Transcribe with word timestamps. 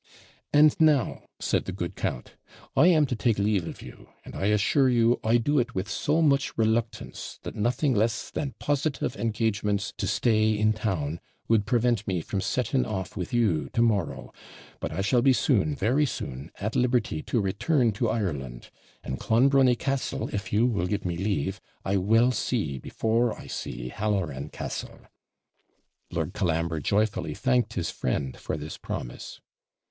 'And 0.51 0.75
now,' 0.81 1.21
said 1.39 1.65
the 1.65 1.71
good 1.71 1.95
count, 1.95 2.35
'I 2.75 2.87
am 2.87 3.05
to 3.05 3.15
take 3.15 3.37
leave 3.37 3.67
of 3.67 3.83
you; 3.83 4.09
and 4.25 4.33
I 4.33 4.45
assure 4.47 4.89
you 4.89 5.19
I 5.23 5.37
do 5.37 5.59
it 5.59 5.75
with 5.75 5.87
so 5.87 6.23
much 6.23 6.57
reluctance 6.57 7.37
that 7.43 7.53
nothing 7.53 7.93
less 7.93 8.31
than 8.31 8.55
positive 8.57 9.15
engagements 9.15 9.93
to 9.97 10.07
stay 10.07 10.57
in 10.57 10.73
town 10.73 11.19
would 11.47 11.67
prevent 11.67 12.07
me 12.07 12.19
from 12.21 12.41
setting 12.41 12.83
off 12.83 13.15
with 13.15 13.31
you 13.31 13.69
to 13.73 13.83
morrow; 13.83 14.33
but 14.79 14.91
I 14.91 15.01
shall 15.01 15.21
be 15.21 15.33
soon, 15.33 15.75
very 15.75 16.07
soon, 16.07 16.49
at 16.59 16.75
liberty 16.75 17.21
to 17.21 17.39
return 17.39 17.91
to 17.91 18.09
Ireland; 18.09 18.71
and 19.03 19.19
Clonbrony 19.19 19.75
Castle, 19.75 20.29
if 20.33 20.51
you 20.51 20.65
will 20.65 20.87
give 20.87 21.05
me 21.05 21.15
leave, 21.15 21.61
I 21.85 21.97
will 21.97 22.31
see 22.31 22.79
before 22.79 23.37
I 23.39 23.45
see 23.45 23.89
Halloran 23.89 24.49
Castle.' 24.49 25.05
Lord 26.09 26.33
Colambre 26.33 26.79
joyfully 26.79 27.35
thanked 27.35 27.73
his 27.75 27.91
friend 27.91 28.35
for 28.35 28.57
this 28.57 28.79
promise. 28.79 29.39